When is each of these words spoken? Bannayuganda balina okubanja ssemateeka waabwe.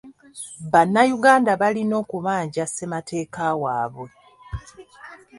Bannayuganda 0.71 1.51
balina 1.61 1.95
okubanja 2.01 2.63
ssemateeka 2.67 3.45
waabwe. 3.61 4.09